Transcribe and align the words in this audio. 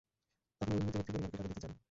আপনি 0.61 0.73
ওই 0.75 0.81
মৃত 0.81 0.95
ব্যক্তির 0.95 1.13
পরিবারকে 1.15 1.37
টাকা 1.37 1.47
দিতে 1.47 1.61
চান। 1.63 1.71